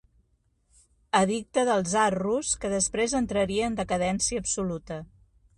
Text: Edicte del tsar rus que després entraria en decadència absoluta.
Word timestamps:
Edicte 1.19 1.65
del 1.69 1.85
tsar 1.89 2.07
rus 2.17 2.55
que 2.63 2.73
després 2.75 3.15
entraria 3.23 3.71
en 3.73 3.79
decadència 3.85 4.47
absoluta. 4.47 5.03